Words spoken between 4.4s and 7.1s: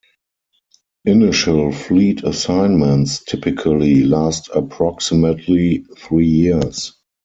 approximately three years.